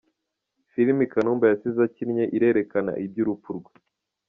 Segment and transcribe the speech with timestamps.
[0.71, 3.71] Filimi Kanumba yasize akinnye irerekana iby’urupfu rwe